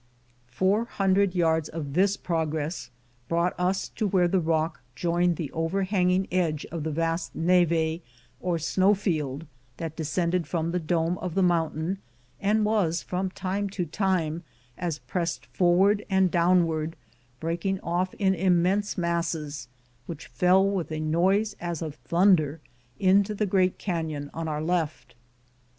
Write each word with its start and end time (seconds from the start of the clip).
Four 0.47 0.85
hundred 0.85 1.35
yards 1.35 1.69
of 1.69 1.93
this 1.93 2.17
progress 2.17 2.89
brought 3.29 3.53
us 3.59 3.87
to 3.89 4.07
where 4.07 4.27
the 4.27 4.39
rock 4.39 4.81
jomed 4.95 5.35
the 5.35 5.51
overhangmg 5.53 6.27
edge 6.31 6.65
of 6.71 6.81
the 6.81 6.89
vast 6.89 7.35
neve 7.35 8.01
or 8.39 8.57
snow 8.57 8.95
field 8.95 9.45
that 9.77 9.95
descended 9.95 10.47
from 10.47 10.71
the 10.71 10.79
dome 10.79 11.19
of 11.19 11.35
the 11.35 11.43
mountain 11.43 11.99
and 12.39 12.65
was 12.65 13.03
from 13.03 13.29
time 13.29 13.69
to 13.69 13.85
time, 13.85 14.41
as 14.75 14.97
pressed 14.97 15.45
forward 15.45 16.03
and 16.09 16.31
downward, 16.31 16.95
breaking 17.39 17.79
off 17.81 18.15
in 18.15 18.33
immense 18.33 18.97
masses, 18.97 19.67
which 20.07 20.25
fell 20.25 20.67
with 20.67 20.91
a 20.91 20.99
noise 20.99 21.55
as 21.61 21.83
of 21.83 21.93
thunder 21.93 22.59
into 22.99 23.35
the 23.35 23.45
great 23.45 23.77
canyon 23.77 24.31
on 24.33 24.47
our 24.47 24.63
left. 24.63 25.13